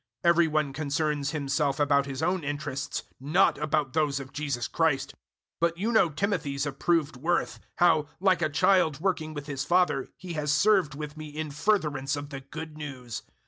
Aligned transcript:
002:021 0.23 0.29
Everybody 0.31 0.71
concerns 0.73 1.29
himself 1.29 1.79
about 1.79 2.07
his 2.07 2.23
own 2.23 2.43
interests, 2.43 3.03
not 3.19 3.59
about 3.59 3.93
those 3.93 4.19
of 4.19 4.33
Jesus 4.33 4.67
Christ. 4.67 5.09
002:022 5.09 5.13
But 5.59 5.77
you 5.77 5.91
know 5.91 6.09
Timothy's 6.09 6.65
approved 6.65 7.17
worth 7.17 7.59
how, 7.75 8.07
like 8.19 8.41
a 8.41 8.49
child 8.49 8.99
working 8.99 9.35
with 9.35 9.45
his 9.45 9.63
father, 9.63 10.07
he 10.17 10.33
has 10.33 10.51
served 10.51 10.95
with 10.95 11.17
me 11.17 11.27
in 11.27 11.51
furtherance 11.51 12.15
of 12.15 12.29
the 12.31 12.39
Good 12.41 12.79
News. 12.79 13.21